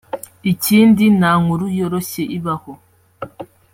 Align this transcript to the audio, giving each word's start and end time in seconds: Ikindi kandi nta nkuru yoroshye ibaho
Ikindi 0.51 1.03
kandi 1.05 1.17
nta 1.17 1.31
nkuru 1.41 1.65
yoroshye 1.77 2.23
ibaho 2.37 2.71